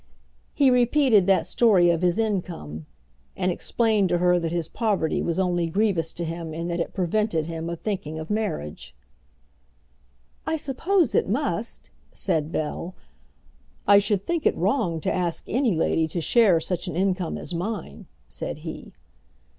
[0.55, 2.87] He repeated that story of his income,
[3.37, 6.95] and explained to her that his poverty was only grievous to him in that it
[6.95, 8.95] prevented him from thinking of marriage.
[10.47, 12.95] "I suppose it must," said Bell.
[13.87, 17.53] "I should think it wrong to ask any lady to share such an income as
[17.53, 18.93] mine," said he.